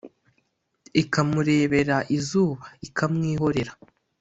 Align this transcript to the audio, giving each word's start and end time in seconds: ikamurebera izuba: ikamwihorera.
ikamurebera 1.01 1.97
izuba: 2.17 2.65
ikamwihorera. 2.87 3.73